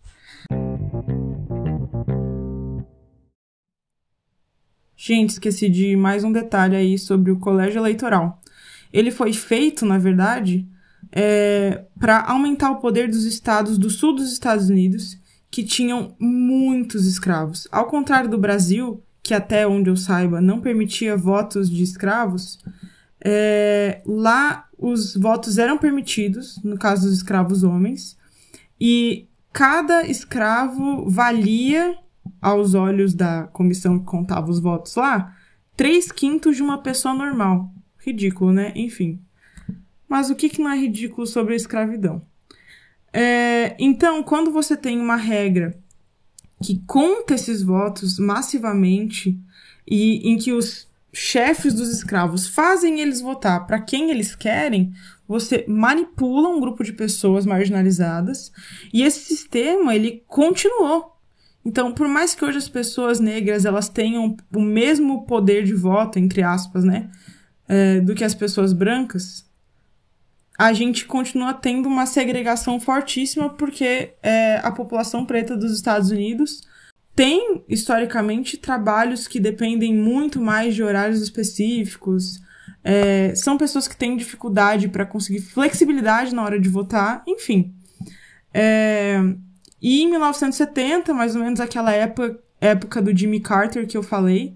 Gente, 4.95 5.31
esqueci 5.31 5.69
de 5.71 5.97
mais 5.97 6.23
um 6.23 6.33
detalhe 6.33 6.77
aí 6.77 6.99
sobre 6.99 7.31
o 7.31 7.39
colégio 7.39 7.79
eleitoral. 7.79 8.43
Ele 8.93 9.11
foi 9.11 9.33
feito, 9.33 9.87
na 9.87 9.99
verdade, 9.99 10.67
é, 11.13 11.85
para 11.99 12.23
aumentar 12.25 12.71
o 12.71 12.77
poder 12.77 13.09
dos 13.09 13.25
estados 13.25 13.79
do 13.79 13.89
sul 13.89 14.15
dos 14.15 14.33
Estados 14.33 14.69
Unidos 14.69 15.19
que 15.57 15.65
tinham 15.65 16.15
muitos 16.21 17.07
escravos. 17.07 17.67
Ao 17.73 17.87
contrário 17.87 18.29
do 18.29 18.37
Brasil, 18.37 19.03
que 19.23 19.33
até 19.33 19.67
onde 19.67 19.89
eu 19.89 19.97
saiba 19.97 20.39
não 20.39 20.61
permitia 20.61 21.17
votos 21.17 21.71
de 21.71 21.83
escravos, 21.83 22.59
é, 23.25 24.03
lá 24.05 24.69
os 24.77 25.17
votos 25.17 25.57
eram 25.57 25.79
permitidos, 25.79 26.63
no 26.63 26.77
caso 26.77 27.09
dos 27.09 27.17
escravos 27.17 27.63
homens, 27.63 28.19
e 28.79 29.29
cada 29.51 30.07
escravo 30.07 31.09
valia, 31.09 31.97
aos 32.39 32.75
olhos 32.75 33.15
da 33.15 33.45
comissão 33.45 33.99
que 33.99 34.05
contava 34.05 34.51
os 34.51 34.61
votos 34.61 34.95
lá, 34.95 35.35
três 35.75 36.13
quintos 36.13 36.57
de 36.57 36.63
uma 36.63 36.83
pessoa 36.83 37.15
normal. 37.15 37.73
Ridículo, 37.97 38.53
né? 38.53 38.75
Enfim. 38.77 39.19
Mas 40.07 40.29
o 40.29 40.35
que, 40.35 40.51
que 40.51 40.61
não 40.61 40.71
é 40.71 40.77
ridículo 40.79 41.27
sobre 41.27 41.55
a 41.55 41.57
escravidão? 41.57 42.21
É, 43.19 43.75
então, 43.79 44.23
quando 44.23 44.51
você 44.51 44.77
tem 44.77 45.01
uma 45.01 45.17
regra 45.17 45.75
que 46.63 46.83
conta 46.87 47.35
esses 47.35 47.63
votos 47.63 48.19
massivamente 48.19 49.41
e 49.89 50.31
em 50.31 50.37
que 50.37 50.53
os 50.53 50.87
chefes 51.15 51.73
dos 51.73 51.89
escravos 51.89 52.47
fazem 52.47 53.01
eles 53.01 53.23
votar 53.23 53.67
para 53.67 53.81
quem 53.81 54.11
eles 54.11 54.35
querem, 54.35 54.93
você 55.27 55.65
manipula 55.67 56.51
um 56.51 56.61
grupo 56.61 56.85
de 56.85 56.93
pessoas 56.93 57.47
marginalizadas 57.47 58.53
e 58.93 59.03
esse 59.03 59.21
sistema 59.21 59.95
ele 59.95 60.23
continuou. 60.29 61.17
Então, 61.65 61.93
por 61.93 62.07
mais 62.07 62.35
que 62.35 62.45
hoje 62.45 62.59
as 62.59 62.69
pessoas 62.69 63.19
negras 63.19 63.65
elas 63.65 63.89
tenham 63.89 64.37
o 64.55 64.61
mesmo 64.61 65.25
poder 65.25 65.65
de 65.65 65.73
voto, 65.73 66.19
entre 66.19 66.43
aspas, 66.43 66.85
né, 66.85 67.11
é, 67.67 67.99
do 67.99 68.15
que 68.15 68.25
as 68.25 68.35
pessoas 68.35 68.75
brancas, 68.75 69.47
a 70.59 70.73
gente 70.73 71.05
continua 71.05 71.53
tendo 71.53 71.89
uma 71.89 72.07
segregação 72.07 72.81
fortíssima 72.81 73.51
porque 73.51 74.15
é, 74.23 74.59
a 74.63 74.73
população 74.73 75.25
preta 75.25 75.57
dos 75.57 75.73
Estados 75.73 76.11
Unidos 76.11 76.63
tem, 77.15 77.65
historicamente, 77.69 78.59
trabalhos 78.59 79.27
que 79.27 79.41
dependem 79.41 79.95
muito 79.95 80.41
mais 80.41 80.75
de 80.75 80.83
horários 80.83 81.23
específicos. 81.23 82.41
É, 82.85 83.35
são 83.35 83.57
pessoas 83.57 83.89
que 83.89 83.97
têm 83.97 84.17
dificuldade 84.17 84.89
para 84.89 85.07
conseguir 85.07 85.41
flexibilidade 85.41 86.35
na 86.35 86.43
hora 86.43 86.61
de 86.61 86.69
votar, 86.69 87.23
enfim. 87.27 87.75
É, 88.53 89.19
e 89.81 90.03
em 90.03 90.11
1970, 90.11 91.13
mais 91.13 91.35
ou 91.35 91.43
menos 91.43 91.61
aquela 91.61 91.93
época, 91.93 92.39
época 92.61 93.03
do 93.03 93.17
Jimmy 93.17 93.41
Carter 93.41 93.87
que 93.87 93.97
eu 93.97 94.03
falei, 94.03 94.55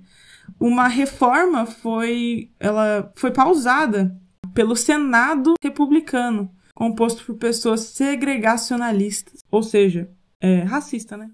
uma 0.58 0.88
reforma 0.88 1.66
foi, 1.66 2.50
ela 2.58 3.10
foi 3.14 3.30
pausada 3.30 4.14
pelo 4.60 4.76
Senado 4.76 5.54
republicano, 5.62 6.50
composto 6.74 7.24
por 7.24 7.36
pessoas 7.36 7.80
segregacionalistas, 7.80 9.40
ou 9.50 9.62
seja, 9.62 10.10
é, 10.38 10.58
racista, 10.64 11.16
né? 11.16 11.30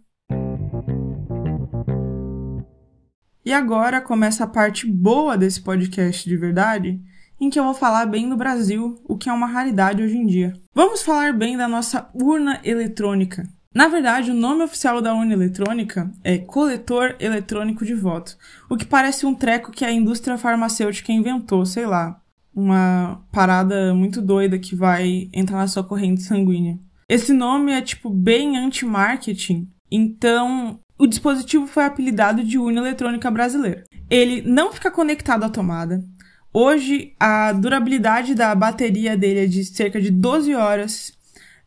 E 3.45 3.53
agora 3.53 4.01
começa 4.01 4.45
a 4.45 4.47
parte 4.47 4.87
boa 4.87 5.37
desse 5.37 5.61
podcast 5.61 6.29
de 6.29 6.37
verdade, 6.37 7.01
em 7.41 7.51
que 7.51 7.59
eu 7.59 7.65
vou 7.65 7.75
falar 7.75 8.07
bem 8.07 8.29
do 8.29 8.37
Brasil, 8.37 8.95
o 9.03 9.19
que 9.19 9.29
é 9.29 9.33
uma 9.33 9.49
raridade 9.49 10.05
hoje 10.05 10.17
em 10.17 10.25
dia. 10.25 10.53
Vamos 10.73 11.03
falar 11.03 11.33
bem 11.33 11.57
da 11.57 11.67
nossa 11.67 12.09
urna 12.15 12.61
eletrônica. 12.63 13.43
Na 13.75 13.89
verdade, 13.89 14.31
o 14.31 14.35
nome 14.35 14.63
oficial 14.63 15.03
da 15.03 15.13
urna 15.13 15.33
eletrônica 15.33 16.13
é 16.23 16.39
coletor 16.39 17.17
eletrônico 17.19 17.85
de 17.85 17.93
voto, 17.93 18.37
o 18.71 18.77
que 18.77 18.87
parece 18.87 19.27
um 19.27 19.35
treco 19.35 19.73
que 19.73 19.85
a 19.85 19.91
indústria 19.91 20.39
farmacêutica 20.39 21.11
inventou, 21.11 21.67
sei 21.67 21.87
lá, 21.87 22.23
uma 22.57 23.23
parada 23.31 23.93
muito 23.93 24.23
doida 24.23 24.59
que 24.59 24.75
vai 24.75 25.29
entrar 25.31 25.59
na 25.59 25.69
sua 25.69 25.85
corrente 25.85 26.23
sanguínea. 26.23 26.79
Esse 27.07 27.35
nome 27.35 27.71
é 27.71 27.83
tipo 27.83 28.09
bem 28.09 28.57
anti-marketing, 28.57 29.69
então 29.91 30.81
o 30.99 31.07
dispositivo 31.07 31.67
foi 31.67 31.85
apelidado 31.85 32.43
de 32.43 32.59
urna 32.59 32.81
eletrônica 32.81 33.31
brasileira. 33.31 33.85
Ele 34.09 34.41
não 34.41 34.73
fica 34.73 34.91
conectado 34.91 35.45
à 35.45 35.51
tomada. 35.51 36.03
Hoje 36.51 37.13
a 37.21 37.53
durabilidade 37.53 38.35
da 38.35 38.55
bateria 38.55 39.15
dele 39.15 39.41
é 39.41 39.47
de 39.47 39.63
cerca 39.63 40.01
de 40.01 40.11
12 40.11 40.55
horas. 40.55 41.13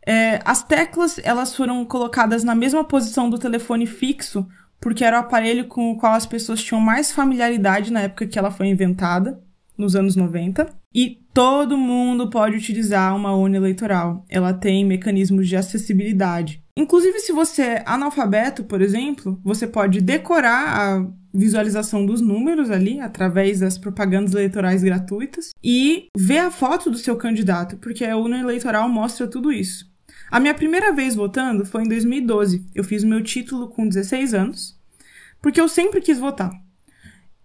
É, 0.05 0.39
as 0.43 0.63
teclas 0.63 1.21
elas 1.23 1.55
foram 1.55 1.85
colocadas 1.85 2.43
na 2.43 2.55
mesma 2.55 2.83
posição 2.83 3.29
do 3.29 3.37
telefone 3.37 3.85
fixo, 3.85 4.47
porque 4.81 5.03
era 5.03 5.17
o 5.17 5.19
aparelho 5.19 5.67
com 5.67 5.91
o 5.91 5.97
qual 5.97 6.13
as 6.13 6.25
pessoas 6.25 6.63
tinham 6.63 6.81
mais 6.81 7.11
familiaridade 7.11 7.93
na 7.93 8.01
época 8.01 8.25
que 8.25 8.39
ela 8.39 8.49
foi 8.49 8.67
inventada 8.67 9.39
nos 9.79 9.95
anos 9.95 10.15
90. 10.15 10.67
E 10.93 11.19
todo 11.33 11.77
mundo 11.77 12.29
pode 12.29 12.57
utilizar 12.57 13.15
uma 13.15 13.33
urna 13.33 13.57
eleitoral. 13.57 14.25
Ela 14.29 14.53
tem 14.53 14.85
mecanismos 14.85 15.47
de 15.47 15.55
acessibilidade. 15.55 16.61
Inclusive, 16.75 17.19
se 17.19 17.31
você 17.31 17.61
é 17.61 17.83
analfabeto, 17.85 18.63
por 18.63 18.81
exemplo, 18.81 19.39
você 19.43 19.65
pode 19.65 20.01
decorar 20.01 20.77
a 20.77 21.07
visualização 21.33 22.05
dos 22.05 22.21
números 22.21 22.71
ali 22.71 22.99
através 22.99 23.59
das 23.59 23.77
propagandas 23.77 24.33
eleitorais 24.33 24.81
gratuitas 24.81 25.51
e 25.63 26.07
ver 26.17 26.39
a 26.39 26.51
foto 26.51 26.89
do 26.89 26.97
seu 26.97 27.15
candidato, 27.15 27.77
porque 27.77 28.03
a 28.03 28.17
urna 28.17 28.39
eleitoral 28.39 28.89
mostra 28.89 29.27
tudo 29.27 29.51
isso. 29.51 29.89
A 30.31 30.39
minha 30.39 30.53
primeira 30.53 30.91
vez 30.93 31.15
votando 31.15 31.65
foi 31.65 31.83
em 31.83 31.87
2012. 31.87 32.65
Eu 32.73 32.83
fiz 32.83 33.03
o 33.03 33.07
meu 33.07 33.23
título 33.23 33.67
com 33.69 33.87
16 33.87 34.33
anos, 34.33 34.79
porque 35.41 35.59
eu 35.59 35.67
sempre 35.67 36.01
quis 36.01 36.19
votar. 36.19 36.51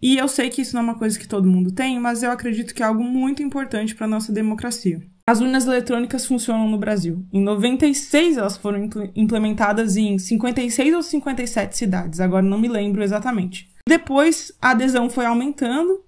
E 0.05 0.19
eu 0.19 0.29
sei 0.29 0.51
que 0.51 0.61
isso 0.61 0.75
não 0.75 0.83
é 0.83 0.85
uma 0.85 0.99
coisa 0.99 1.19
que 1.19 1.27
todo 1.27 1.49
mundo 1.49 1.73
tem, 1.73 1.99
mas 1.99 2.23
eu 2.23 2.31
acredito 2.31 2.75
que 2.75 2.83
é 2.83 2.87
algo 2.87 3.03
muito 3.03 3.43
importante 3.43 3.95
para 3.95 4.07
nossa 4.07 4.31
democracia. 4.31 5.01
As 5.27 5.41
urnas 5.41 5.65
eletrônicas 5.65 6.27
funcionam 6.27 6.69
no 6.69 6.77
Brasil. 6.77 7.25
Em 7.33 7.41
96 7.41 8.37
elas 8.37 8.59
foram 8.59 8.91
implementadas 9.17 9.97
em 9.97 10.19
56 10.19 10.95
ou 10.95 11.03
57 11.03 11.75
cidades, 11.75 12.21
agora 12.21 12.43
não 12.43 12.59
me 12.59 12.69
lembro 12.69 13.03
exatamente. 13.03 13.67
Depois 13.89 14.53
a 14.61 14.73
adesão 14.73 15.09
foi 15.09 15.25
aumentando 15.25 16.05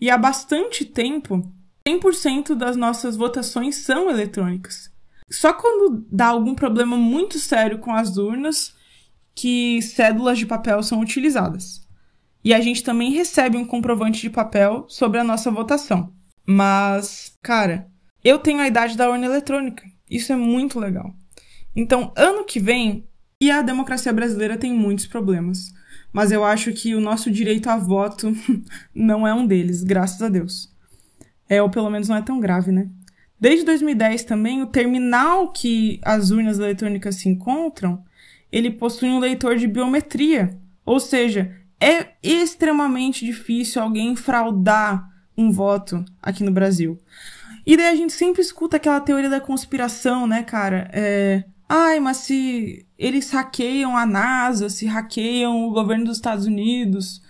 e 0.00 0.10
há 0.10 0.18
bastante 0.18 0.84
tempo 0.84 1.48
100% 1.86 2.52
das 2.56 2.74
nossas 2.74 3.14
votações 3.14 3.76
são 3.76 4.10
eletrônicas. 4.10 4.90
Só 5.30 5.52
quando 5.52 6.04
dá 6.10 6.26
algum 6.26 6.56
problema 6.56 6.96
muito 6.96 7.38
sério 7.38 7.78
com 7.78 7.94
as 7.94 8.16
urnas 8.16 8.74
que 9.36 9.80
cédulas 9.82 10.36
de 10.36 10.46
papel 10.46 10.82
são 10.82 10.98
utilizadas. 10.98 11.85
E 12.46 12.54
a 12.54 12.60
gente 12.60 12.84
também 12.84 13.10
recebe 13.10 13.56
um 13.56 13.64
comprovante 13.64 14.20
de 14.20 14.30
papel 14.30 14.84
sobre 14.88 15.18
a 15.18 15.24
nossa 15.24 15.50
votação. 15.50 16.12
Mas, 16.46 17.36
cara, 17.42 17.88
eu 18.22 18.38
tenho 18.38 18.60
a 18.60 18.68
idade 18.68 18.96
da 18.96 19.10
urna 19.10 19.26
eletrônica. 19.26 19.82
Isso 20.08 20.32
é 20.32 20.36
muito 20.36 20.78
legal. 20.78 21.12
Então, 21.74 22.12
ano 22.14 22.44
que 22.44 22.60
vem, 22.60 23.04
e 23.40 23.50
a 23.50 23.62
democracia 23.62 24.12
brasileira 24.12 24.56
tem 24.56 24.72
muitos 24.72 25.08
problemas. 25.08 25.72
Mas 26.12 26.30
eu 26.30 26.44
acho 26.44 26.72
que 26.72 26.94
o 26.94 27.00
nosso 27.00 27.32
direito 27.32 27.68
a 27.68 27.76
voto 27.76 28.32
não 28.94 29.26
é 29.26 29.34
um 29.34 29.44
deles, 29.44 29.82
graças 29.82 30.22
a 30.22 30.28
Deus. 30.28 30.72
É, 31.48 31.60
ou 31.60 31.68
pelo 31.68 31.90
menos 31.90 32.08
não 32.08 32.14
é 32.14 32.22
tão 32.22 32.38
grave, 32.38 32.70
né? 32.70 32.88
Desde 33.40 33.64
2010 33.64 34.22
também, 34.22 34.62
o 34.62 34.68
terminal 34.68 35.50
que 35.50 35.98
as 36.04 36.30
urnas 36.30 36.60
eletrônicas 36.60 37.16
se 37.16 37.28
encontram, 37.28 38.04
ele 38.52 38.70
possui 38.70 39.08
um 39.08 39.18
leitor 39.18 39.56
de 39.56 39.66
biometria. 39.66 40.56
Ou 40.84 41.00
seja, 41.00 41.65
é 41.80 42.14
extremamente 42.22 43.24
difícil 43.24 43.82
alguém 43.82 44.16
fraudar 44.16 45.08
um 45.36 45.50
voto 45.50 46.04
aqui 46.22 46.42
no 46.42 46.50
Brasil. 46.50 46.98
E 47.66 47.76
daí 47.76 47.88
a 47.88 47.96
gente 47.96 48.12
sempre 48.12 48.40
escuta 48.40 48.76
aquela 48.76 49.00
teoria 49.00 49.28
da 49.28 49.40
conspiração, 49.40 50.26
né, 50.26 50.42
cara? 50.42 50.88
É, 50.92 51.44
Ai, 51.68 51.98
mas 51.98 52.18
se 52.18 52.86
eles 52.96 53.30
hackeiam 53.30 53.96
a 53.96 54.06
NASA, 54.06 54.68
se 54.70 54.86
hackeiam 54.86 55.66
o 55.66 55.72
governo 55.72 56.04
dos 56.04 56.16
Estados 56.16 56.46
Unidos, 56.46 57.20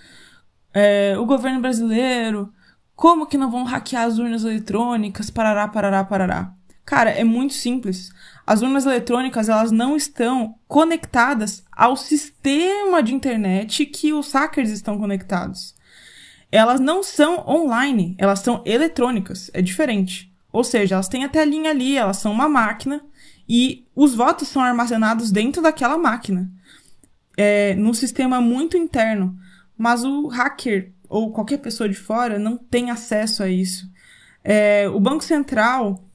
é, 0.74 1.16
o 1.18 1.24
governo 1.24 1.60
brasileiro, 1.60 2.52
como 2.94 3.26
que 3.26 3.38
não 3.38 3.50
vão 3.50 3.64
hackear 3.64 4.04
as 4.04 4.18
urnas 4.18 4.44
eletrônicas? 4.44 5.30
Parará, 5.30 5.66
parará, 5.68 6.04
parará. 6.04 6.52
Cara, 6.84 7.10
é 7.10 7.24
muito 7.24 7.54
simples. 7.54 8.10
As 8.46 8.62
urnas 8.62 8.86
eletrônicas, 8.86 9.48
elas 9.48 9.72
não 9.72 9.96
estão 9.96 10.54
conectadas 10.68 11.64
ao 11.72 11.96
sistema 11.96 13.02
de 13.02 13.12
internet 13.12 13.84
que 13.86 14.12
os 14.12 14.32
hackers 14.32 14.70
estão 14.70 14.96
conectados. 14.98 15.74
Elas 16.52 16.78
não 16.78 17.02
são 17.02 17.44
online, 17.48 18.14
elas 18.18 18.38
são 18.38 18.62
eletrônicas, 18.64 19.50
é 19.52 19.60
diferente. 19.60 20.32
Ou 20.52 20.62
seja, 20.62 20.94
elas 20.94 21.08
têm 21.08 21.24
a 21.24 21.28
telinha 21.28 21.70
ali, 21.70 21.96
elas 21.96 22.18
são 22.18 22.30
uma 22.30 22.48
máquina 22.48 23.04
e 23.48 23.84
os 23.96 24.14
votos 24.14 24.46
são 24.46 24.62
armazenados 24.62 25.32
dentro 25.32 25.60
daquela 25.60 25.98
máquina, 25.98 26.48
é, 27.36 27.74
num 27.74 27.92
sistema 27.92 28.40
muito 28.40 28.76
interno. 28.76 29.36
Mas 29.76 30.04
o 30.04 30.28
hacker 30.28 30.92
ou 31.08 31.32
qualquer 31.32 31.58
pessoa 31.58 31.88
de 31.88 31.96
fora 31.96 32.38
não 32.38 32.56
tem 32.56 32.92
acesso 32.92 33.42
a 33.42 33.48
isso. 33.48 33.90
É, 34.42 34.88
o 34.88 35.00
Banco 35.00 35.24
Central 35.24 36.05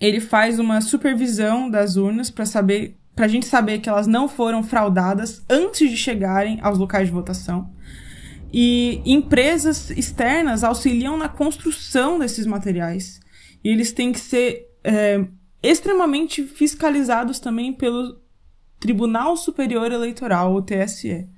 ele 0.00 0.20
faz 0.20 0.58
uma 0.58 0.80
supervisão 0.80 1.70
das 1.70 1.96
urnas 1.96 2.30
para 2.30 2.44
saber, 2.44 2.96
para 3.14 3.24
a 3.24 3.28
gente 3.28 3.46
saber 3.46 3.78
que 3.78 3.88
elas 3.88 4.06
não 4.06 4.28
foram 4.28 4.62
fraudadas 4.62 5.44
antes 5.48 5.90
de 5.90 5.96
chegarem 5.96 6.58
aos 6.60 6.78
locais 6.78 7.08
de 7.08 7.14
votação. 7.14 7.70
E 8.52 9.02
empresas 9.04 9.90
externas 9.90 10.62
auxiliam 10.62 11.16
na 11.16 11.28
construção 11.28 12.18
desses 12.18 12.46
materiais. 12.46 13.20
E 13.64 13.68
eles 13.68 13.92
têm 13.92 14.12
que 14.12 14.20
ser 14.20 14.66
é, 14.84 15.26
extremamente 15.62 16.44
fiscalizados 16.44 17.40
também 17.40 17.72
pelo 17.72 18.20
Tribunal 18.78 19.36
Superior 19.36 19.90
Eleitoral, 19.90 20.54
o 20.54 20.62
TSE. 20.62 21.28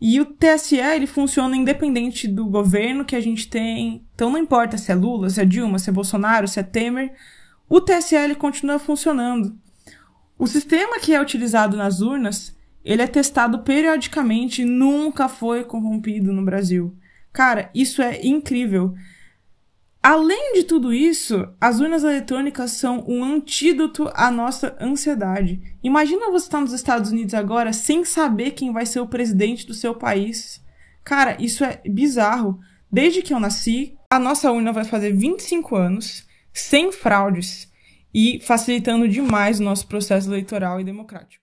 E 0.00 0.20
o 0.20 0.24
TSE, 0.24 0.76
ele 0.76 1.06
funciona 1.06 1.56
independente 1.56 2.26
do 2.26 2.46
governo 2.46 3.04
que 3.04 3.16
a 3.16 3.20
gente 3.20 3.48
tem. 3.48 4.04
Então 4.14 4.30
não 4.30 4.38
importa 4.38 4.76
se 4.76 4.90
é 4.90 4.94
Lula, 4.94 5.30
se 5.30 5.40
é 5.40 5.44
Dilma, 5.44 5.78
se 5.78 5.90
é 5.90 5.92
Bolsonaro, 5.92 6.48
se 6.48 6.58
é 6.58 6.62
Temer, 6.62 7.12
o 7.74 7.80
TSE 7.80 8.14
ele 8.14 8.34
continua 8.34 8.78
funcionando. 8.78 9.58
O 10.38 10.46
sistema 10.46 11.00
que 11.00 11.14
é 11.14 11.22
utilizado 11.22 11.74
nas 11.74 12.02
urnas, 12.02 12.54
ele 12.84 13.00
é 13.00 13.06
testado 13.06 13.60
periodicamente 13.60 14.60
e 14.60 14.66
nunca 14.66 15.26
foi 15.26 15.64
corrompido 15.64 16.34
no 16.34 16.44
Brasil. 16.44 16.94
Cara, 17.32 17.70
isso 17.74 18.02
é 18.02 18.20
incrível. 18.26 18.94
Além 20.02 20.52
de 20.52 20.64
tudo 20.64 20.92
isso, 20.92 21.48
as 21.58 21.80
urnas 21.80 22.04
eletrônicas 22.04 22.72
são 22.72 23.06
um 23.08 23.24
antídoto 23.24 24.10
à 24.12 24.30
nossa 24.30 24.76
ansiedade. 24.78 25.58
Imagina 25.82 26.30
você 26.30 26.44
estar 26.44 26.60
nos 26.60 26.74
Estados 26.74 27.10
Unidos 27.10 27.32
agora 27.32 27.72
sem 27.72 28.04
saber 28.04 28.50
quem 28.50 28.70
vai 28.70 28.84
ser 28.84 29.00
o 29.00 29.08
presidente 29.08 29.66
do 29.66 29.72
seu 29.72 29.94
país. 29.94 30.62
Cara, 31.02 31.38
isso 31.40 31.64
é 31.64 31.80
bizarro. 31.88 32.60
Desde 32.92 33.22
que 33.22 33.32
eu 33.32 33.40
nasci, 33.40 33.96
a 34.10 34.18
nossa 34.18 34.52
urna 34.52 34.72
vai 34.72 34.84
fazer 34.84 35.12
25 35.12 35.74
anos, 35.74 36.30
sem 36.52 36.92
fraudes 36.92 37.70
e 38.14 38.40
facilitando 38.40 39.08
demais 39.08 39.60
o 39.60 39.64
nosso 39.64 39.86
processo 39.86 40.28
eleitoral 40.28 40.80
e 40.80 40.84
democrático. 40.84 41.42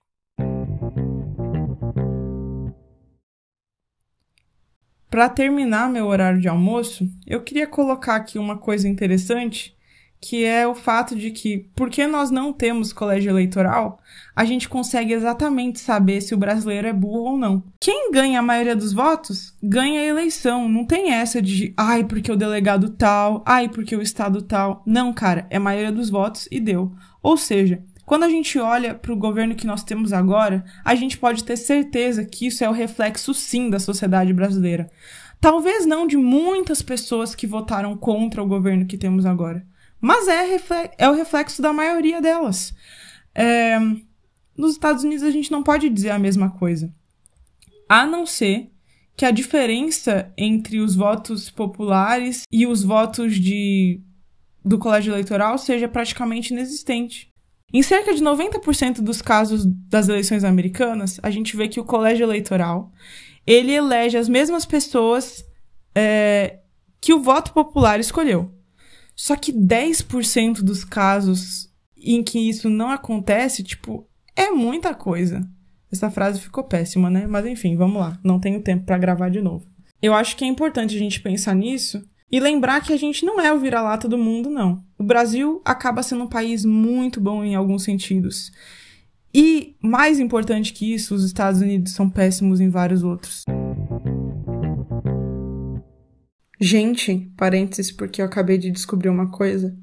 Para 5.10 5.28
terminar 5.28 5.90
meu 5.90 6.06
horário 6.06 6.40
de 6.40 6.48
almoço, 6.48 7.10
eu 7.26 7.42
queria 7.42 7.66
colocar 7.66 8.14
aqui 8.14 8.38
uma 8.38 8.56
coisa 8.56 8.88
interessante, 8.88 9.76
que 10.20 10.44
é 10.44 10.66
o 10.66 10.74
fato 10.74 11.16
de 11.16 11.30
que, 11.30 11.66
porque 11.74 12.06
nós 12.06 12.30
não 12.30 12.52
temos 12.52 12.92
colégio 12.92 13.30
eleitoral, 13.30 13.98
a 14.36 14.44
gente 14.44 14.68
consegue 14.68 15.14
exatamente 15.14 15.80
saber 15.80 16.20
se 16.20 16.34
o 16.34 16.38
brasileiro 16.38 16.86
é 16.86 16.92
burro 16.92 17.30
ou 17.30 17.38
não. 17.38 17.62
Quem 17.80 18.12
ganha 18.12 18.38
a 18.38 18.42
maioria 18.42 18.76
dos 18.76 18.92
votos, 18.92 19.56
ganha 19.62 20.00
a 20.00 20.04
eleição. 20.04 20.68
Não 20.68 20.84
tem 20.84 21.12
essa 21.12 21.40
de, 21.40 21.72
ai, 21.76 22.04
porque 22.04 22.30
o 22.30 22.36
delegado 22.36 22.90
tal, 22.90 23.42
ai, 23.46 23.68
porque 23.68 23.96
o 23.96 24.02
estado 24.02 24.42
tal. 24.42 24.82
Não, 24.84 25.12
cara, 25.12 25.46
é 25.48 25.56
a 25.56 25.60
maioria 25.60 25.92
dos 25.92 26.10
votos 26.10 26.46
e 26.50 26.60
deu. 26.60 26.92
Ou 27.22 27.36
seja, 27.36 27.82
quando 28.04 28.24
a 28.24 28.28
gente 28.28 28.58
olha 28.58 28.94
para 28.94 29.12
o 29.12 29.16
governo 29.16 29.54
que 29.54 29.66
nós 29.66 29.84
temos 29.84 30.12
agora, 30.12 30.64
a 30.84 30.94
gente 30.94 31.16
pode 31.16 31.44
ter 31.44 31.56
certeza 31.56 32.24
que 32.24 32.46
isso 32.46 32.62
é 32.62 32.68
o 32.68 32.72
reflexo 32.72 33.32
sim 33.32 33.70
da 33.70 33.78
sociedade 33.78 34.32
brasileira. 34.32 34.90
Talvez 35.40 35.86
não 35.86 36.06
de 36.06 36.18
muitas 36.18 36.82
pessoas 36.82 37.34
que 37.34 37.46
votaram 37.46 37.96
contra 37.96 38.42
o 38.42 38.46
governo 38.46 38.84
que 38.84 38.98
temos 38.98 39.24
agora, 39.24 39.64
mas 40.00 40.28
é, 40.28 40.60
é 40.98 41.08
o 41.08 41.14
reflexo 41.14 41.60
da 41.60 41.72
maioria 41.72 42.20
delas. 42.20 42.74
É... 43.34 43.78
Nos 44.56 44.72
Estados 44.72 45.04
Unidos 45.04 45.24
a 45.24 45.30
gente 45.30 45.50
não 45.50 45.62
pode 45.62 45.88
dizer 45.88 46.10
a 46.10 46.18
mesma 46.18 46.50
coisa. 46.50 46.92
A 47.88 48.06
não 48.06 48.26
ser 48.26 48.70
que 49.16 49.24
a 49.24 49.30
diferença 49.30 50.32
entre 50.36 50.80
os 50.80 50.94
votos 50.94 51.50
populares 51.50 52.42
e 52.50 52.66
os 52.66 52.82
votos 52.82 53.34
de 53.36 54.00
do 54.64 54.78
colégio 54.78 55.12
eleitoral 55.12 55.56
seja 55.56 55.88
praticamente 55.88 56.52
inexistente. 56.52 57.30
Em 57.72 57.82
cerca 57.82 58.12
de 58.14 58.22
90% 58.22 59.00
dos 59.00 59.22
casos 59.22 59.64
das 59.64 60.08
eleições 60.08 60.44
americanas, 60.44 61.18
a 61.22 61.30
gente 61.30 61.56
vê 61.56 61.68
que 61.68 61.80
o 61.80 61.84
colégio 61.84 62.24
eleitoral 62.24 62.92
ele 63.46 63.72
elege 63.72 64.16
as 64.16 64.28
mesmas 64.28 64.66
pessoas 64.66 65.44
é, 65.94 66.58
que 67.00 67.14
o 67.14 67.20
voto 67.22 67.52
popular 67.52 67.98
escolheu. 67.98 68.52
Só 69.20 69.36
que 69.36 69.52
10% 69.52 70.62
dos 70.62 70.82
casos 70.82 71.68
em 71.94 72.22
que 72.22 72.38
isso 72.38 72.70
não 72.70 72.88
acontece, 72.88 73.62
tipo, 73.62 74.08
é 74.34 74.50
muita 74.50 74.94
coisa. 74.94 75.46
Essa 75.92 76.10
frase 76.10 76.40
ficou 76.40 76.64
péssima, 76.64 77.10
né? 77.10 77.26
Mas 77.26 77.44
enfim, 77.44 77.76
vamos 77.76 78.00
lá. 78.00 78.18
Não 78.24 78.40
tenho 78.40 78.62
tempo 78.62 78.86
para 78.86 78.96
gravar 78.96 79.28
de 79.28 79.42
novo. 79.42 79.66
Eu 80.00 80.14
acho 80.14 80.34
que 80.38 80.42
é 80.42 80.46
importante 80.46 80.96
a 80.96 80.98
gente 80.98 81.20
pensar 81.20 81.54
nisso 81.54 82.02
e 82.32 82.40
lembrar 82.40 82.80
que 82.80 82.94
a 82.94 82.96
gente 82.96 83.22
não 83.26 83.38
é 83.38 83.52
o 83.52 83.58
vira-lata 83.58 84.08
do 84.08 84.16
mundo, 84.16 84.48
não. 84.48 84.82
O 84.98 85.04
Brasil 85.04 85.60
acaba 85.66 86.02
sendo 86.02 86.24
um 86.24 86.28
país 86.28 86.64
muito 86.64 87.20
bom 87.20 87.44
em 87.44 87.54
alguns 87.54 87.84
sentidos. 87.84 88.50
E, 89.34 89.76
mais 89.82 90.18
importante 90.18 90.72
que 90.72 90.94
isso, 90.94 91.14
os 91.14 91.26
Estados 91.26 91.60
Unidos 91.60 91.92
são 91.92 92.08
péssimos 92.08 92.58
em 92.58 92.70
vários 92.70 93.02
outros. 93.02 93.44
Gente, 96.62 97.32
parênteses, 97.38 97.90
porque 97.90 98.20
eu 98.20 98.26
acabei 98.26 98.58
de 98.58 98.70
descobrir 98.70 99.08
uma 99.08 99.30
coisa. 99.30 99.74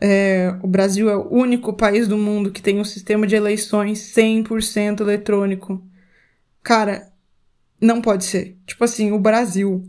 É, 0.00 0.56
o 0.62 0.68
Brasil 0.68 1.10
é 1.10 1.16
o 1.16 1.28
único 1.28 1.72
país 1.72 2.06
do 2.06 2.16
mundo 2.16 2.52
que 2.52 2.62
tem 2.62 2.78
um 2.78 2.84
sistema 2.84 3.26
de 3.26 3.34
eleições 3.34 3.98
100% 4.14 5.00
eletrônico. 5.00 5.84
Cara, 6.62 7.12
não 7.80 8.00
pode 8.00 8.24
ser. 8.24 8.56
Tipo 8.64 8.84
assim, 8.84 9.10
o 9.10 9.18
Brasil 9.18 9.82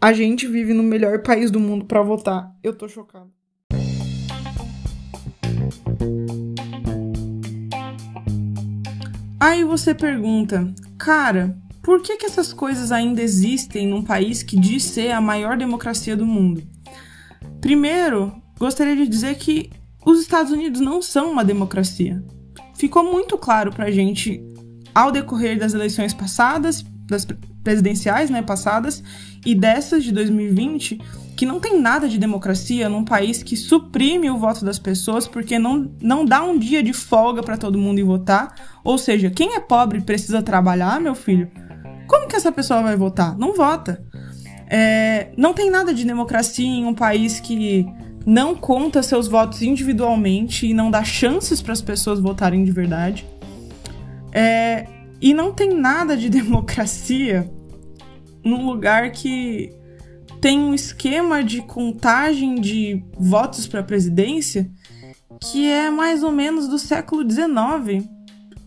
a 0.00 0.14
gente 0.14 0.48
vive 0.48 0.72
no 0.72 0.82
melhor 0.82 1.22
país 1.22 1.50
do 1.50 1.60
mundo 1.60 1.84
para 1.84 2.00
votar. 2.00 2.50
Eu 2.62 2.74
tô 2.74 2.88
chocado. 2.88 3.30
Aí 9.38 9.64
você 9.64 9.94
pergunta, 9.94 10.72
cara, 10.96 11.54
por 11.82 12.00
que, 12.00 12.16
que 12.16 12.26
essas 12.26 12.52
coisas 12.52 12.92
ainda 12.92 13.20
existem 13.20 13.88
num 13.88 14.02
país 14.02 14.42
que 14.42 14.58
diz 14.58 14.84
ser 14.84 15.10
a 15.10 15.20
maior 15.20 15.56
democracia 15.56 16.16
do 16.16 16.24
mundo? 16.24 16.62
Primeiro, 17.60 18.32
gostaria 18.58 18.94
de 18.94 19.06
dizer 19.08 19.34
que 19.36 19.70
os 20.06 20.20
Estados 20.20 20.52
Unidos 20.52 20.80
não 20.80 21.02
são 21.02 21.32
uma 21.32 21.44
democracia. 21.44 22.22
Ficou 22.76 23.04
muito 23.04 23.36
claro 23.36 23.72
pra 23.72 23.90
gente 23.90 24.42
ao 24.94 25.10
decorrer 25.10 25.58
das 25.58 25.74
eleições 25.74 26.14
passadas, 26.14 26.84
das 27.06 27.26
presidenciais, 27.62 28.30
né, 28.30 28.42
passadas, 28.42 29.02
e 29.44 29.54
dessas 29.54 30.04
de 30.04 30.12
2020, 30.12 31.00
que 31.36 31.46
não 31.46 31.58
tem 31.58 31.80
nada 31.80 32.08
de 32.08 32.18
democracia 32.18 32.88
num 32.88 33.04
país 33.04 33.42
que 33.42 33.56
suprime 33.56 34.30
o 34.30 34.38
voto 34.38 34.64
das 34.64 34.78
pessoas 34.78 35.26
porque 35.26 35.58
não, 35.58 35.90
não 36.00 36.24
dá 36.24 36.42
um 36.42 36.58
dia 36.58 36.82
de 36.82 36.92
folga 36.92 37.42
para 37.42 37.56
todo 37.56 37.78
mundo 37.78 37.98
ir 37.98 38.04
votar. 38.04 38.54
Ou 38.84 38.98
seja, 38.98 39.30
quem 39.30 39.54
é 39.54 39.60
pobre 39.60 40.00
precisa 40.00 40.42
trabalhar, 40.42 41.00
meu 41.00 41.14
filho. 41.14 41.50
Como 42.06 42.28
que 42.28 42.36
essa 42.36 42.52
pessoa 42.52 42.82
vai 42.82 42.96
votar? 42.96 43.36
Não 43.38 43.54
vota. 43.54 44.04
É, 44.68 45.32
não 45.36 45.52
tem 45.52 45.70
nada 45.70 45.92
de 45.92 46.04
democracia 46.04 46.66
em 46.66 46.86
um 46.86 46.94
país 46.94 47.40
que 47.40 47.86
não 48.24 48.54
conta 48.54 49.02
seus 49.02 49.26
votos 49.26 49.62
individualmente 49.62 50.66
e 50.66 50.74
não 50.74 50.90
dá 50.90 51.02
chances 51.02 51.60
para 51.60 51.72
as 51.72 51.82
pessoas 51.82 52.20
votarem 52.20 52.64
de 52.64 52.72
verdade. 52.72 53.26
É, 54.32 54.86
e 55.20 55.34
não 55.34 55.52
tem 55.52 55.74
nada 55.74 56.16
de 56.16 56.28
democracia 56.30 57.50
num 58.44 58.66
lugar 58.66 59.10
que 59.10 59.72
tem 60.42 60.58
um 60.58 60.74
esquema 60.74 61.44
de 61.44 61.62
contagem 61.62 62.60
de 62.60 63.00
votos 63.16 63.68
para 63.68 63.78
a 63.78 63.84
presidência 63.84 64.68
que 65.40 65.70
é 65.70 65.88
mais 65.88 66.24
ou 66.24 66.32
menos 66.32 66.66
do 66.66 66.80
século 66.80 67.22
XIX. 67.22 68.04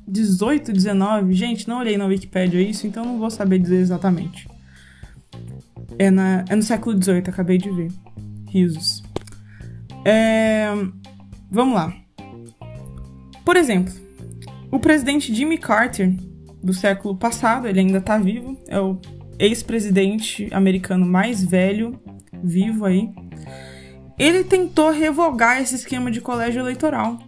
18, 0.08 0.72
19. 0.72 1.34
Gente, 1.34 1.68
não 1.68 1.80
olhei 1.80 1.98
na 1.98 2.06
Wikipedia 2.06 2.62
isso, 2.62 2.88
então 2.88 3.04
não 3.04 3.20
vou 3.20 3.30
saber 3.30 3.60
dizer 3.60 3.76
exatamente. 3.76 4.48
É, 6.00 6.10
na, 6.10 6.46
é 6.48 6.56
no 6.56 6.64
século 6.64 6.96
XVIII, 7.02 7.24
acabei 7.28 7.58
de 7.58 7.70
ver. 7.70 7.92
Risos. 8.48 9.04
É, 10.06 10.70
vamos 11.52 11.76
lá. 11.76 11.94
Por 13.44 13.58
exemplo, 13.58 13.94
o 14.72 14.80
presidente 14.80 15.34
Jimmy 15.34 15.58
Carter, 15.58 16.16
do 16.64 16.74
século 16.74 17.18
passado, 17.18 17.68
ele 17.68 17.82
ainda 17.82 18.00
tá 18.00 18.18
vivo, 18.18 18.58
é 18.70 18.80
o 18.80 18.98
ex-presidente 19.40 20.48
americano 20.52 21.06
mais 21.06 21.44
velho 21.44 22.00
vivo 22.44 22.86
aí. 22.86 23.10
ele 24.18 24.44
tentou 24.44 24.92
revogar 24.92 25.62
esse 25.62 25.76
esquema 25.76 26.12
de 26.12 26.22
colégio 26.22 26.62
eleitoral. 26.62 27.20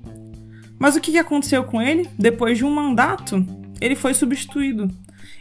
Mas 0.79 0.95
o 0.95 1.01
que 1.01 1.17
aconteceu 1.17 1.63
com 1.63 1.81
ele? 1.81 2.07
Depois 2.17 2.57
de 2.57 2.63
um 2.65 2.69
mandato, 2.69 3.43
ele 3.81 3.95
foi 3.95 4.13
substituído. 4.13 4.87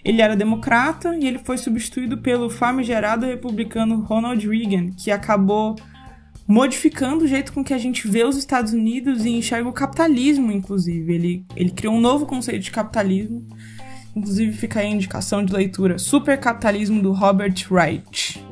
Ele 0.05 0.23
era 0.23 0.37
democrata 0.37 1.17
e 1.17 1.27
ele 1.27 1.39
foi 1.39 1.59
substituído 1.59 2.19
pelo 2.19 2.49
famigerado 2.49 3.27
republicano 3.27 4.01
Ronald 4.01 4.47
Reagan, 4.49 4.91
que 4.93 5.11
acabou 5.11 5.77
modificando 6.47 7.25
o 7.25 7.29
jeito 7.29 7.53
com 7.53 7.65
que 7.65 7.75
a 7.75 7.79
gente 7.79 8.07
vê 8.07 8.25
os 8.25 8.37
Estados 8.37 8.73
Unidos 8.73 9.25
e 9.25 9.31
enxerga 9.31 9.69
o 9.69 9.73
capitalismo, 9.73 10.53
inclusive. 10.53 11.13
Ele, 11.13 11.45
ele 11.57 11.71
criou 11.71 11.95
um 11.95 12.01
novo 12.01 12.25
conceito 12.25 12.63
de 12.63 12.71
capitalismo. 12.71 13.45
Inclusive 14.17 14.57
fica 14.57 14.81
aí 14.81 14.87
a 14.87 14.91
indicação 14.91 15.45
de 15.45 15.53
leitura 15.53 15.99
Supercapitalismo 15.99 17.03
do 17.03 17.13
Robert 17.13 17.67
Wright. 17.71 18.43